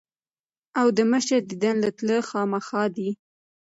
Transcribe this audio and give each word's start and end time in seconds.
او 0.79 0.87
د 0.97 0.99
مشر 1.11 1.39
ديدن 1.49 1.75
له 1.83 1.89
تلۀ 1.97 2.17
خامخه 2.29 2.83
دي 2.95 3.09
ـ 3.13 3.17